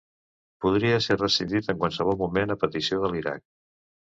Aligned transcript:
Podria 0.65 0.95
ser 1.07 1.17
rescindit 1.19 1.69
en 1.75 1.79
qualsevol 1.83 2.19
moment 2.25 2.55
a 2.57 2.61
petició 2.65 3.01
de 3.05 3.13
l'Iraq. 3.15 3.45